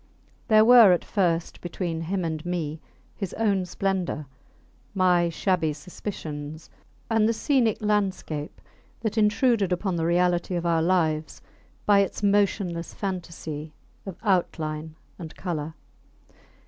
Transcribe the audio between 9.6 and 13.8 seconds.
upon the reality of our lives by its motionless fantasy